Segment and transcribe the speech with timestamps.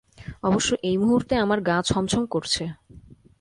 [0.43, 2.63] অবশ্য এই মুহূর্তে আমার গা ছমছম করছে।